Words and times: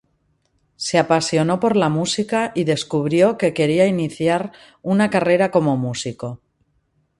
Se 0.77 0.97
apasionó 0.97 1.59
por 1.59 1.75
la 1.75 1.87
música 1.87 2.53
y 2.55 2.63
descubrió 2.63 3.37
que 3.37 3.53
quería 3.53 3.85
iniciar 3.85 4.51
una 4.81 5.11
carrera 5.11 5.51
como 5.51 5.77
músico. 5.77 6.41